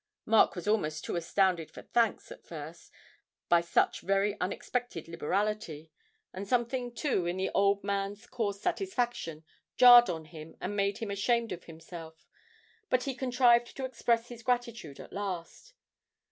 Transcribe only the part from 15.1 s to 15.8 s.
last.